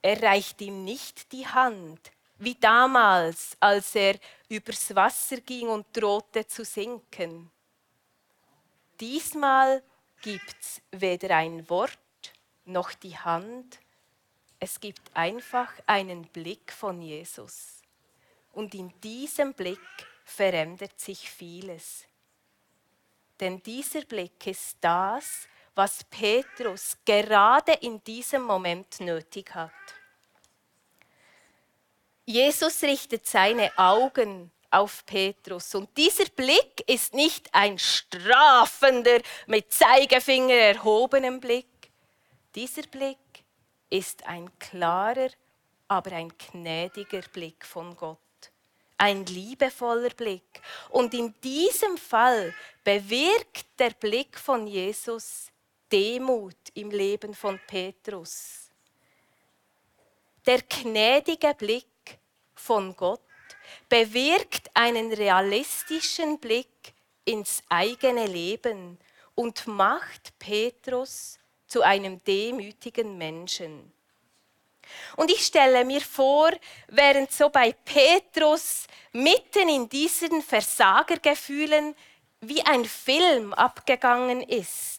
Er 0.02 0.22
reicht 0.22 0.62
ihm 0.62 0.84
nicht 0.84 1.32
die 1.32 1.46
Hand, 1.46 2.12
wie 2.40 2.56
damals, 2.56 3.56
als 3.60 3.94
er 3.96 4.18
übers 4.48 4.96
Wasser 4.96 5.42
ging 5.42 5.68
und 5.68 5.86
drohte 5.94 6.48
zu 6.48 6.66
sinken. 6.66 7.52
Diesmal 9.00 9.84
gibt's 10.22 10.82
weder 10.92 11.36
ein 11.36 11.70
Wort 11.70 11.98
noch 12.66 12.94
die 12.94 13.18
Hand, 13.18 13.80
es 14.60 14.80
gibt 14.80 15.02
einfach 15.14 15.72
einen 15.86 16.24
Blick 16.24 16.72
von 16.72 17.02
Jesus. 17.02 17.82
Und 18.52 18.76
in 18.76 18.92
diesem 19.02 19.54
Blick 19.54 19.80
verändert 20.26 21.00
sich 21.00 21.30
vieles. 21.30 22.06
Denn 23.40 23.64
dieser 23.64 24.02
Blick 24.02 24.46
ist 24.48 24.78
das, 24.82 25.48
was 25.76 26.04
Petrus 26.04 26.98
gerade 27.06 27.72
in 27.74 28.04
diesem 28.04 28.42
Moment 28.42 29.00
nötig 29.00 29.56
hat. 29.56 29.72
Jesus 32.30 32.84
richtet 32.84 33.26
seine 33.26 33.76
Augen 33.76 34.52
auf 34.70 35.04
Petrus 35.08 35.74
und 35.74 35.90
dieser 35.98 36.26
Blick 36.26 36.84
ist 36.86 37.16
nicht 37.16 37.50
ein 37.56 37.80
strafender, 37.80 39.22
mit 39.48 39.74
Zeigefinger 39.74 40.54
erhobenem 40.54 41.40
Blick. 41.40 41.66
Dieser 42.54 42.84
Blick 42.84 43.18
ist 43.90 44.28
ein 44.28 44.52
klarer, 44.60 45.30
aber 45.88 46.12
ein 46.12 46.32
gnädiger 46.38 47.24
Blick 47.34 47.66
von 47.66 47.98
Gott 47.98 48.20
ein 49.00 49.26
liebevoller 49.26 50.10
Blick. 50.10 50.62
Und 50.90 51.14
in 51.14 51.34
diesem 51.42 51.98
Fall 51.98 52.54
bewirkt 52.84 53.66
der 53.80 53.92
Blick 53.92 54.38
von 54.38 54.68
Jesus 54.68 55.48
Demut 55.92 56.58
im 56.74 56.92
Leben 56.92 57.34
von 57.34 57.60
Petrus. 57.66 58.70
Der 60.46 60.62
gnädige 60.64 61.56
Blick 61.56 61.86
von 62.60 62.96
Gott 62.96 63.22
bewirkt 63.88 64.70
einen 64.74 65.12
realistischen 65.12 66.40
Blick 66.40 66.94
ins 67.26 67.64
eigene 67.70 68.26
Leben 68.26 69.00
und 69.36 69.68
macht 69.68 70.38
Petrus 70.40 71.40
zu 71.68 71.82
einem 71.82 72.24
demütigen 72.24 73.18
Menschen. 73.18 73.92
Und 75.16 75.30
ich 75.30 75.46
stelle 75.46 75.86
mir 75.86 76.02
vor, 76.02 76.52
während 76.88 77.32
so 77.32 77.50
bei 77.50 77.72
Petrus 77.72 78.88
mitten 79.12 79.70
in 79.70 79.88
diesen 79.88 80.42
Versagergefühlen 80.42 81.96
wie 82.42 82.62
ein 82.66 82.86
Film 82.86 83.54
abgegangen 83.54 84.42
ist. 84.42 84.99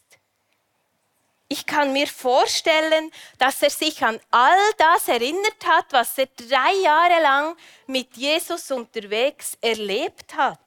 Ich 1.51 1.65
kann 1.65 1.91
mir 1.91 2.07
vorstellen, 2.07 3.11
dass 3.37 3.61
er 3.61 3.71
sich 3.71 4.01
an 4.05 4.17
all 4.29 4.71
das 4.77 5.09
erinnert 5.09 5.65
hat, 5.65 5.85
was 5.91 6.17
er 6.17 6.27
drei 6.27 6.73
Jahre 6.81 7.21
lang 7.21 7.57
mit 7.87 8.15
Jesus 8.15 8.71
unterwegs 8.71 9.57
erlebt 9.59 10.33
hat 10.33 10.61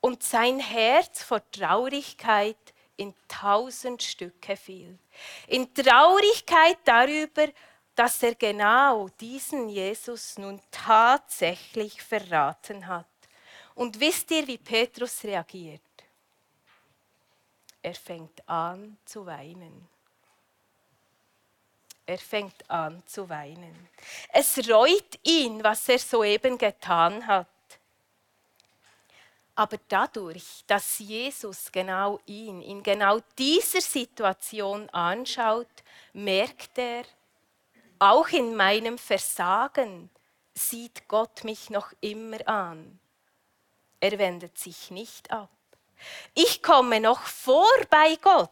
und 0.00 0.24
sein 0.24 0.58
Herz 0.58 1.22
vor 1.22 1.48
Traurigkeit 1.52 2.56
in 2.96 3.14
tausend 3.28 4.02
Stücke 4.02 4.56
fiel. 4.56 4.98
In 5.46 5.72
Traurigkeit 5.72 6.78
darüber, 6.82 7.46
dass 7.94 8.20
er 8.24 8.34
genau 8.34 9.10
diesen 9.10 9.68
Jesus 9.68 10.36
nun 10.38 10.60
tatsächlich 10.72 12.02
verraten 12.02 12.88
hat. 12.88 13.06
Und 13.76 14.00
wisst 14.00 14.32
ihr, 14.32 14.44
wie 14.48 14.58
Petrus 14.58 15.22
reagiert? 15.22 15.80
Er 17.80 17.94
fängt 17.94 18.46
an 18.48 18.98
zu 19.04 19.24
weinen. 19.24 19.88
Er 22.10 22.18
fängt 22.18 22.68
an 22.68 23.00
zu 23.06 23.28
weinen. 23.28 23.88
Es 24.32 24.68
reut 24.68 25.16
ihn, 25.22 25.62
was 25.62 25.88
er 25.88 26.00
soeben 26.00 26.58
getan 26.58 27.24
hat. 27.24 27.46
Aber 29.54 29.76
dadurch, 29.86 30.64
dass 30.66 30.98
Jesus 30.98 31.70
genau 31.70 32.18
ihn 32.26 32.62
in 32.62 32.82
genau 32.82 33.20
dieser 33.38 33.80
Situation 33.80 34.90
anschaut, 34.90 35.68
merkt 36.12 36.78
er, 36.78 37.04
auch 38.00 38.26
in 38.30 38.56
meinem 38.56 38.98
Versagen 38.98 40.10
sieht 40.52 41.06
Gott 41.06 41.44
mich 41.44 41.70
noch 41.70 41.92
immer 42.00 42.44
an. 42.48 42.98
Er 44.00 44.18
wendet 44.18 44.58
sich 44.58 44.90
nicht 44.90 45.30
ab. 45.30 45.48
Ich 46.34 46.60
komme 46.60 46.98
noch 46.98 47.20
vor 47.20 47.70
bei 47.88 48.16
Gott. 48.20 48.50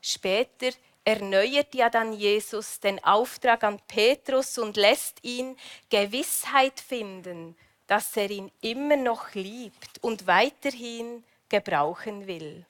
Später 0.00 0.70
erneuert 1.06 1.72
ja 1.74 1.88
dann 1.88 2.12
Jesus 2.12 2.80
den 2.80 3.02
Auftrag 3.04 3.62
an 3.62 3.80
Petrus 3.86 4.58
und 4.58 4.76
lässt 4.76 5.22
ihn 5.22 5.56
Gewissheit 5.88 6.80
finden, 6.80 7.56
dass 7.86 8.16
er 8.16 8.28
ihn 8.28 8.50
immer 8.60 8.96
noch 8.96 9.32
liebt 9.34 10.02
und 10.02 10.26
weiterhin 10.26 11.24
gebrauchen 11.48 12.26
will. 12.26 12.66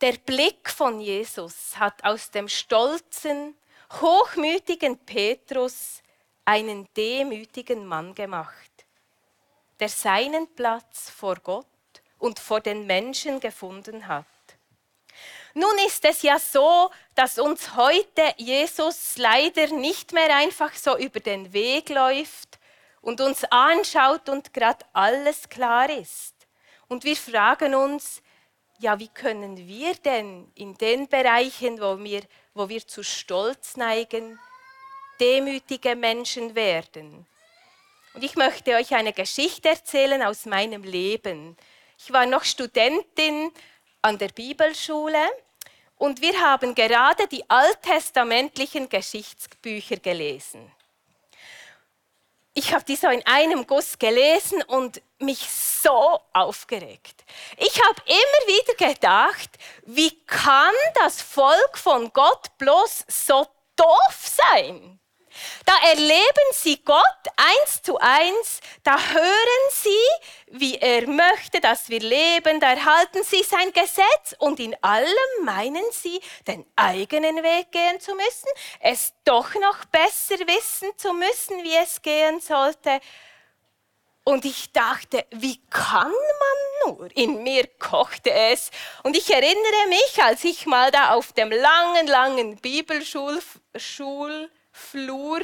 Der 0.00 0.14
Blick 0.14 0.68
von 0.68 1.00
Jesus 1.00 1.78
hat 1.78 2.02
aus 2.04 2.32
dem 2.32 2.48
stolzen, 2.48 3.54
hochmütigen 4.00 4.98
Petrus 4.98 6.02
einen 6.44 6.88
demütigen 6.96 7.86
Mann 7.86 8.12
gemacht, 8.14 8.72
der 9.78 9.88
seinen 9.88 10.52
Platz 10.54 11.08
vor 11.10 11.36
Gott 11.36 11.66
und 12.18 12.40
vor 12.40 12.60
den 12.60 12.86
Menschen 12.86 13.38
gefunden 13.38 14.08
hat. 14.08 14.26
Nun 15.58 15.78
ist 15.86 16.04
es 16.04 16.20
ja 16.20 16.38
so, 16.38 16.90
dass 17.14 17.38
uns 17.38 17.76
heute 17.76 18.34
Jesus 18.36 19.16
leider 19.16 19.68
nicht 19.68 20.12
mehr 20.12 20.36
einfach 20.36 20.74
so 20.74 20.98
über 20.98 21.18
den 21.18 21.50
Weg 21.54 21.88
läuft 21.88 22.58
und 23.00 23.22
uns 23.22 23.42
anschaut 23.44 24.28
und 24.28 24.52
gerade 24.52 24.84
alles 24.92 25.48
klar 25.48 25.88
ist. 25.88 26.34
Und 26.88 27.04
wir 27.04 27.16
fragen 27.16 27.74
uns, 27.74 28.20
ja, 28.80 28.98
wie 28.98 29.08
können 29.08 29.56
wir 29.56 29.94
denn 29.94 30.52
in 30.56 30.74
den 30.74 31.08
Bereichen, 31.08 31.80
wo 31.80 32.04
wir, 32.04 32.20
wo 32.52 32.68
wir 32.68 32.86
zu 32.86 33.02
Stolz 33.02 33.78
neigen, 33.78 34.38
demütige 35.18 35.96
Menschen 35.96 36.54
werden? 36.54 37.26
Und 38.12 38.22
ich 38.22 38.36
möchte 38.36 38.74
euch 38.74 38.94
eine 38.94 39.14
Geschichte 39.14 39.70
erzählen 39.70 40.22
aus 40.22 40.44
meinem 40.44 40.82
Leben. 40.82 41.56
Ich 41.96 42.12
war 42.12 42.26
noch 42.26 42.44
Studentin 42.44 43.50
an 44.02 44.18
der 44.18 44.28
Bibelschule 44.28 45.18
und 45.96 46.20
wir 46.20 46.40
haben 46.40 46.74
gerade 46.74 47.26
die 47.28 47.48
alttestamentlichen 47.48 48.88
Geschichtsbücher 48.88 49.96
gelesen 49.96 50.70
ich 52.56 52.72
habe 52.72 52.84
die 52.84 52.96
so 52.96 53.08
in 53.08 53.24
einem 53.26 53.66
Guss 53.66 53.98
gelesen 53.98 54.62
und 54.62 55.02
mich 55.18 55.46
so 55.50 56.18
aufgeregt. 56.32 57.22
Ich 57.58 57.82
habe 57.82 58.00
immer 58.06 58.56
wieder 58.56 58.94
gedacht, 58.94 59.50
wie 59.84 60.18
kann 60.24 60.72
das 60.94 61.20
Volk 61.20 61.76
von 61.76 62.10
Gott 62.14 62.56
bloß 62.56 63.04
so 63.08 63.46
doof 63.76 64.16
sein? 64.54 64.98
Da 65.64 65.72
erleben 65.90 66.48
sie 66.52 66.82
Gott 66.84 67.04
eins 67.36 67.82
zu 67.82 67.98
eins, 67.98 68.60
da 68.82 68.98
hören 68.98 69.70
sie, 69.70 70.56
wie 70.58 70.76
er 70.76 71.06
möchte, 71.08 71.60
dass 71.60 71.88
wir 71.88 72.00
leben, 72.00 72.60
da 72.60 72.72
erhalten 72.72 73.22
sie 73.24 73.42
sein 73.42 73.72
Gesetz 73.72 74.34
und 74.38 74.60
in 74.60 74.76
allem 74.82 75.44
meinen 75.44 75.84
sie, 75.90 76.20
den 76.46 76.64
eigenen 76.76 77.42
Weg 77.42 77.72
gehen 77.72 78.00
zu 78.00 78.14
müssen, 78.14 78.48
es 78.80 79.12
doch 79.24 79.54
noch 79.54 79.84
besser 79.86 80.38
wissen 80.46 80.88
zu 80.96 81.12
müssen, 81.12 81.62
wie 81.64 81.76
es 81.76 82.00
gehen 82.00 82.40
sollte. 82.40 83.00
Und 84.28 84.44
ich 84.44 84.72
dachte, 84.72 85.24
wie 85.30 85.60
kann 85.70 86.10
man 86.10 86.96
nur? 86.96 87.08
In 87.14 87.44
mir 87.44 87.68
kochte 87.78 88.32
es. 88.32 88.72
Und 89.04 89.16
ich 89.16 89.32
erinnere 89.32 89.86
mich, 89.88 90.20
als 90.20 90.42
ich 90.42 90.66
mal 90.66 90.90
da 90.90 91.14
auf 91.14 91.32
dem 91.32 91.52
langen, 91.52 92.08
langen 92.08 92.56
Bibelschul 92.56 93.40
Flur 94.76 95.40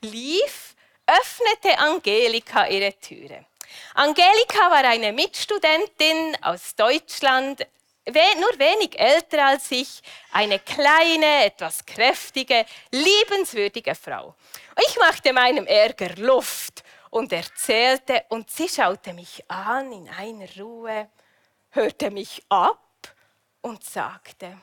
lief, 0.00 0.74
öffnete 1.06 1.78
Angelika 1.78 2.66
ihre 2.66 2.92
Türe. 2.94 3.46
Angelika 3.94 4.70
war 4.70 4.84
eine 4.84 5.12
Mitstudentin 5.12 6.36
aus 6.42 6.74
Deutschland, 6.74 7.66
nur 8.06 8.58
wenig 8.58 8.98
älter 8.98 9.46
als 9.46 9.70
ich, 9.70 10.00
eine 10.32 10.60
kleine, 10.60 11.44
etwas 11.44 11.84
kräftige, 11.84 12.64
liebenswürdige 12.92 13.94
Frau. 13.94 14.34
Ich 14.88 14.96
machte 14.98 15.32
meinem 15.32 15.66
Ärger 15.66 16.14
Luft 16.16 16.84
und 17.10 17.32
erzählte 17.32 18.24
und 18.28 18.50
sie 18.50 18.68
schaute 18.68 19.12
mich 19.12 19.42
an 19.50 19.92
in 19.92 20.08
einer 20.08 20.48
Ruhe, 20.58 21.10
hörte 21.70 22.10
mich 22.10 22.44
ab 22.48 22.78
und 23.62 23.82
sagte, 23.82 24.58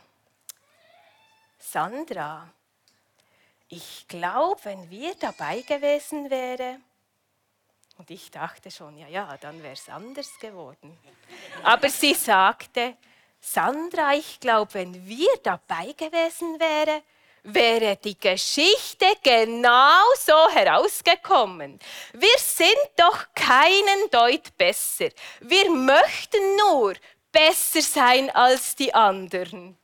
Sandra, 1.60 2.50
ich 3.76 4.08
glaube, 4.08 4.60
wenn 4.66 4.90
wir 4.90 5.16
dabei 5.16 5.62
gewesen 5.62 6.30
wären, 6.30 6.84
und 7.98 8.10
ich 8.10 8.32
dachte 8.32 8.72
schon, 8.72 8.98
ja, 8.98 9.08
ja, 9.08 9.38
dann 9.38 9.62
wäre 9.62 9.74
es 9.74 9.88
anders 9.88 10.38
geworden. 10.40 10.98
Aber 11.64 11.90
sie 11.90 12.14
sagte, 12.14 12.98
Sandra, 13.40 14.14
ich 14.14 14.40
glaube, 14.40 14.74
wenn 14.76 15.08
wir 15.08 15.30
dabei 15.44 15.94
gewesen 15.94 16.60
wären, 16.60 17.02
wäre 17.44 17.98
die 17.98 18.18
Geschichte 18.18 19.06
genau 19.22 20.02
so 20.18 20.50
herausgekommen. 20.50 21.78
Wir 22.14 22.38
sind 22.38 22.90
doch 22.96 23.26
keinen 23.36 24.10
Deut 24.12 24.56
besser. 24.58 25.10
Wir 25.42 25.70
möchten 25.70 26.56
nur 26.58 26.94
besser 27.32 27.82
sein 27.82 28.30
als 28.32 28.76
die 28.76 28.94
anderen. 28.94 29.78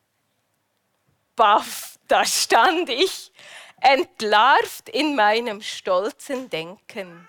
Baff, 1.36 2.00
da 2.08 2.26
stand 2.26 2.90
ich 2.90 3.32
entlarvt 3.82 4.90
in 4.90 5.16
meinem 5.16 5.62
stolzen 5.62 6.50
Denken. 6.50 7.28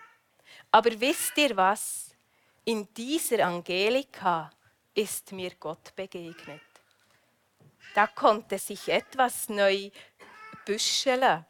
Aber 0.71 1.01
wisst 1.01 1.37
ihr 1.37 1.57
was? 1.57 2.15
In 2.65 2.89
dieser 2.95 3.47
Angelika 3.47 4.51
ist 4.95 5.33
mir 5.33 5.53
Gott 5.59 5.95
begegnet. 5.97 6.61
Da 7.95 8.07
konnte 8.07 8.59
sich 8.59 8.89
etwas 8.89 9.49
neu 9.49 9.91
büscheln, 10.65 11.45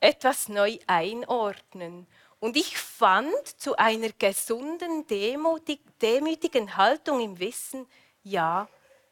etwas 0.00 0.48
neu 0.48 0.78
einordnen. 0.86 2.06
Und 2.40 2.56
ich 2.56 2.76
fand 2.76 3.46
zu 3.60 3.76
einer 3.76 4.10
gesunden, 4.10 5.06
demutig, 5.06 5.80
demütigen 6.00 6.76
Haltung 6.76 7.20
im 7.20 7.38
Wissen, 7.38 7.86
ja, 8.22 8.68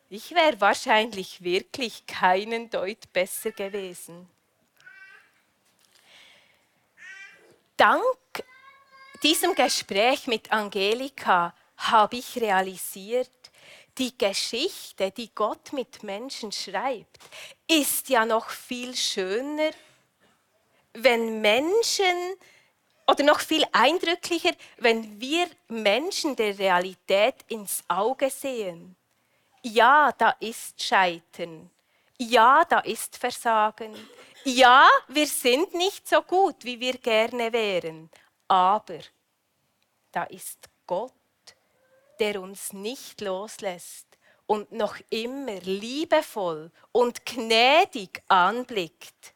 ich 0.08 0.32
wäre 0.32 0.60
wahrscheinlich 0.60 1.42
wirklich 1.42 2.06
keinen 2.06 2.70
Deut 2.70 3.12
besser 3.12 3.50
gewesen. 3.50 4.28
Dank 7.76 8.02
diesem 9.22 9.54
Gespräch 9.54 10.26
mit 10.26 10.50
Angelika 10.50 11.54
habe 11.76 12.16
ich 12.16 12.36
realisiert, 12.36 13.30
die 13.98 14.16
Geschichte, 14.16 15.10
die 15.10 15.34
Gott 15.34 15.72
mit 15.72 16.02
Menschen 16.02 16.52
schreibt, 16.52 17.18
ist 17.66 18.08
ja 18.08 18.24
noch 18.24 18.50
viel 18.50 18.94
schöner, 18.94 19.70
wenn 20.94 21.40
Menschen 21.40 22.36
oder 23.06 23.24
noch 23.24 23.40
viel 23.40 23.64
eindrücklicher, 23.72 24.52
wenn 24.78 25.20
wir 25.20 25.46
Menschen 25.68 26.34
der 26.36 26.58
Realität 26.58 27.36
ins 27.48 27.82
Auge 27.88 28.30
sehen. 28.30 28.96
Ja, 29.62 30.12
da 30.16 30.30
ist 30.40 30.82
Scheitern. 30.82 31.70
Ja, 32.18 32.64
da 32.64 32.80
ist 32.80 33.16
Versagen. 33.16 33.94
Ja, 34.48 34.88
wir 35.08 35.26
sind 35.26 35.74
nicht 35.74 36.08
so 36.08 36.22
gut, 36.22 36.64
wie 36.64 36.78
wir 36.78 36.98
gerne 36.98 37.52
wären. 37.52 38.08
Aber 38.46 39.00
da 40.12 40.22
ist 40.22 40.68
Gott, 40.86 41.12
der 42.20 42.40
uns 42.40 42.72
nicht 42.72 43.20
loslässt 43.22 44.06
und 44.46 44.70
noch 44.70 44.98
immer 45.10 45.58
liebevoll 45.62 46.70
und 46.92 47.26
gnädig 47.26 48.22
anblickt. 48.28 49.34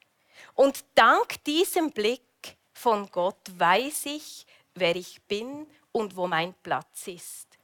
Und 0.54 0.84
dank 0.94 1.42
diesem 1.42 1.90
Blick 1.90 2.56
von 2.72 3.10
Gott 3.10 3.58
weiß 3.58 4.06
ich, 4.06 4.46
wer 4.76 4.94
ich 4.94 5.20
bin 5.22 5.66
und 5.90 6.14
wo 6.14 6.28
mein 6.28 6.54
Platz 6.62 7.08
ist. 7.08 7.58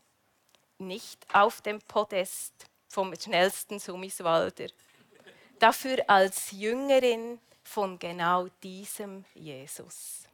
Nicht 0.78 1.24
auf 1.32 1.60
dem 1.60 1.80
Podest 1.80 2.66
vom 2.88 3.14
schnellsten 3.14 3.78
Summiswalder. 3.78 4.66
Dafür 5.58 6.04
als 6.08 6.50
Jüngerin 6.50 7.40
von 7.62 7.98
genau 7.98 8.48
diesem 8.62 9.24
Jesus. 9.34 10.24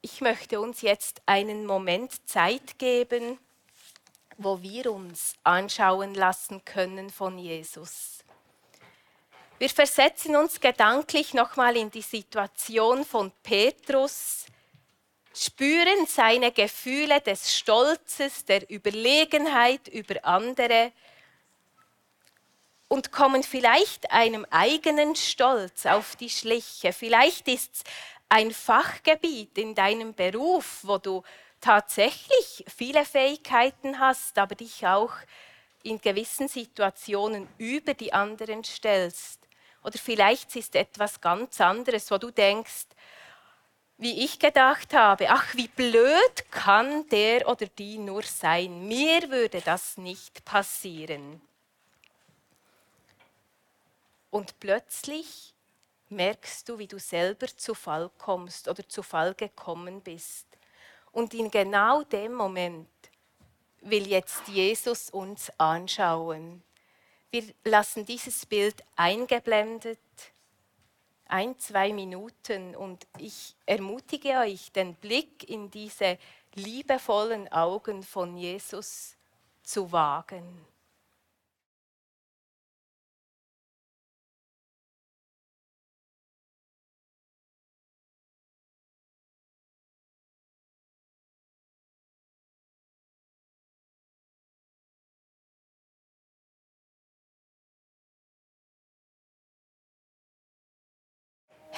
Ich 0.00 0.20
möchte 0.20 0.60
uns 0.60 0.80
jetzt 0.80 1.20
einen 1.26 1.66
Moment 1.66 2.28
Zeit 2.28 2.78
geben, 2.78 3.38
wo 4.38 4.62
wir 4.62 4.92
uns 4.92 5.34
anschauen 5.42 6.14
lassen 6.14 6.64
können 6.64 7.10
von 7.10 7.38
Jesus. 7.38 8.24
Wir 9.58 9.68
versetzen 9.68 10.36
uns 10.36 10.58
gedanklich 10.60 11.34
nochmal 11.34 11.76
in 11.76 11.90
die 11.90 12.00
Situation 12.00 13.04
von 13.04 13.30
Petrus, 13.42 14.46
spüren 15.34 16.06
seine 16.06 16.50
Gefühle 16.50 17.20
des 17.20 17.54
Stolzes, 17.54 18.46
der 18.46 18.70
Überlegenheit 18.70 19.86
über 19.88 20.24
andere 20.24 20.92
und 22.90 23.12
kommen 23.12 23.44
vielleicht 23.44 24.10
einem 24.10 24.44
eigenen 24.50 25.14
Stolz 25.14 25.86
auf 25.86 26.16
die 26.16 26.28
Schliche. 26.28 26.92
Vielleicht 26.92 27.46
ist 27.46 27.76
es 27.76 27.84
ein 28.28 28.50
Fachgebiet 28.50 29.56
in 29.56 29.76
deinem 29.76 30.12
Beruf, 30.12 30.80
wo 30.82 30.98
du 30.98 31.22
tatsächlich 31.60 32.64
viele 32.66 33.04
Fähigkeiten 33.04 34.00
hast, 34.00 34.36
aber 34.38 34.56
dich 34.56 34.84
auch 34.88 35.12
in 35.84 36.00
gewissen 36.00 36.48
Situationen 36.48 37.48
über 37.58 37.94
die 37.94 38.12
anderen 38.12 38.64
stellst. 38.64 39.38
Oder 39.84 39.98
vielleicht 39.98 40.56
ist 40.56 40.74
etwas 40.74 41.20
ganz 41.20 41.60
anderes, 41.60 42.10
wo 42.10 42.18
du 42.18 42.32
denkst, 42.32 42.86
wie 43.98 44.24
ich 44.24 44.40
gedacht 44.40 44.94
habe, 44.94 45.30
ach, 45.30 45.54
wie 45.54 45.68
blöd 45.68 46.50
kann 46.50 47.08
der 47.10 47.48
oder 47.48 47.66
die 47.66 47.98
nur 47.98 48.24
sein. 48.24 48.88
Mir 48.88 49.30
würde 49.30 49.60
das 49.60 49.96
nicht 49.96 50.44
passieren. 50.44 51.40
Und 54.30 54.58
plötzlich 54.60 55.54
merkst 56.08 56.68
du, 56.68 56.78
wie 56.78 56.88
du 56.88 56.98
selber 56.98 57.46
zu 57.46 57.74
Fall 57.74 58.10
kommst 58.18 58.68
oder 58.68 58.88
zu 58.88 59.02
Fall 59.02 59.34
gekommen 59.34 60.00
bist. 60.00 60.46
Und 61.12 61.34
in 61.34 61.50
genau 61.50 62.02
dem 62.04 62.34
Moment 62.34 62.88
will 63.80 64.06
jetzt 64.06 64.46
Jesus 64.48 65.10
uns 65.10 65.50
anschauen. 65.58 66.62
Wir 67.30 67.44
lassen 67.64 68.04
dieses 68.04 68.44
Bild 68.46 68.82
eingeblendet, 68.96 69.98
ein, 71.26 71.56
zwei 71.58 71.92
Minuten, 71.92 72.74
und 72.74 73.06
ich 73.18 73.54
ermutige 73.66 74.30
euch, 74.38 74.72
den 74.72 74.96
Blick 74.96 75.48
in 75.48 75.70
diese 75.70 76.18
liebevollen 76.54 77.50
Augen 77.52 78.02
von 78.02 78.36
Jesus 78.36 79.16
zu 79.62 79.92
wagen. 79.92 80.66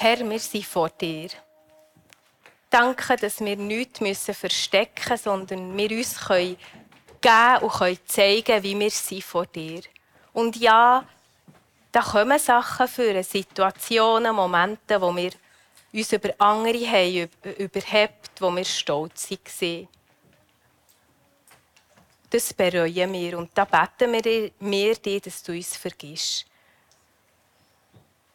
Herr, 0.03 0.29
wir 0.29 0.41
sind 0.41 0.67
vor 0.67 0.89
dir. 0.89 1.29
Danke, 2.69 3.15
dass 3.15 3.39
wir 3.39 3.57
nichts 3.57 4.01
verstecken 4.37 5.13
müssen, 5.13 5.23
sondern 5.23 5.77
wir 5.77 5.91
uns 5.93 6.19
können 6.19 6.57
geben 7.21 7.59
und 7.61 7.73
können 7.73 7.99
zeigen, 8.07 8.63
wie 8.65 8.77
wir 8.81 8.91
sind 8.91 9.23
vor 9.23 9.47
dir. 9.47 9.83
Und 10.33 10.57
ja, 10.57 11.07
da 11.93 12.01
kommen 12.01 12.37
Sachen 12.41 12.89
für 12.89 13.23
Situationen, 13.23 14.35
Momente, 14.35 15.01
wo 15.01 15.15
wir 15.15 15.31
uns 15.93 16.13
über 16.13 16.35
andere 16.37 16.85
haben 16.85 17.31
überhebt, 17.59 18.41
wo 18.41 18.51
wir 18.51 18.65
stolz 18.65 19.31
waren. 19.31 19.89
Das 22.29 22.53
bereuen 22.53 23.13
wir 23.13 23.39
und 23.39 23.53
da 23.55 23.65
beten 23.65 24.51
wir 24.59 24.97
dir, 24.97 25.21
dass 25.21 25.45
du 25.45 25.53
uns 25.53 25.77
vergisst. 25.77 26.47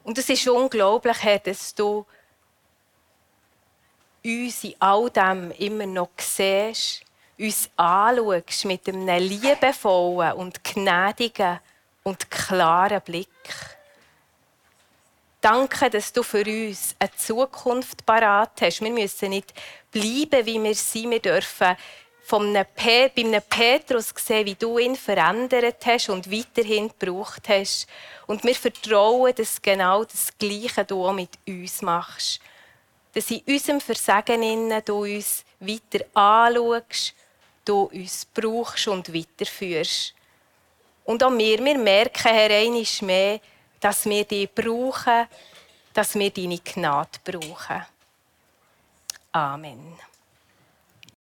Und 0.08 0.16
es 0.16 0.30
ist 0.30 0.48
unglaublich, 0.48 1.18
dass 1.44 1.74
du 1.74 2.06
uns 4.24 4.64
in 4.64 4.74
all 4.78 5.10
dem 5.10 5.50
immer 5.50 5.84
noch 5.84 6.08
siehst, 6.16 7.02
uns 7.38 7.68
anschaust 7.76 8.64
mit 8.64 8.88
einem 8.88 9.22
liebevollen 9.22 10.32
und 10.32 10.64
gnädigen 10.64 11.60
und 12.04 12.30
klaren 12.30 13.02
Blick. 13.02 13.28
Danke, 15.42 15.90
dass 15.90 16.10
du 16.10 16.22
für 16.22 16.42
uns 16.42 16.96
eine 16.98 17.14
Zukunft 17.14 18.06
parat 18.06 18.62
hast. 18.62 18.80
Wir 18.80 18.90
müssen 18.90 19.28
nicht 19.28 19.52
bleiben, 19.92 20.46
wie 20.46 20.62
wir 20.62 20.74
sind. 20.74 21.10
Wir 21.10 21.20
dürfen 21.20 21.76
von 22.28 22.54
einem 22.54 22.66
bei 22.76 23.10
einem 23.16 23.40
Petrus 23.48 24.12
sehen, 24.14 24.44
wie 24.44 24.54
du 24.54 24.76
ihn 24.76 24.96
verändert 24.96 25.86
hast 25.86 26.10
und 26.10 26.30
weiterhin 26.30 26.90
gebraucht 26.90 27.48
hast. 27.48 27.86
Und 28.26 28.44
wir 28.44 28.54
vertrauen, 28.54 29.34
dass 29.34 29.62
genau 29.62 30.04
das 30.04 30.36
Gleiche 30.38 30.84
du 30.84 31.06
auch 31.06 31.14
mit 31.14 31.30
uns 31.46 31.80
machst. 31.80 32.38
Dass 33.14 33.30
in 33.30 33.40
unserem 33.46 33.80
Versagen 33.80 34.42
du 34.84 35.04
uns 35.04 35.42
weiter 35.58 36.04
anschaust, 36.12 37.14
du 37.64 37.84
uns 37.84 38.26
brauchst 38.26 38.88
und 38.88 39.14
weiterführst. 39.14 40.12
Und 41.04 41.24
auch 41.24 41.30
wir, 41.30 41.64
wir 41.64 41.78
merken, 41.78 42.28
Herr, 42.30 42.50
einmal 42.50 42.84
mehr, 43.00 43.40
dass 43.80 44.04
wir 44.04 44.24
dich 44.24 44.50
brauchen, 44.54 45.26
dass 45.94 46.14
wir 46.14 46.30
deine 46.30 46.58
Gnade 46.58 47.18
brauchen. 47.24 47.86
Amen. 49.32 50.07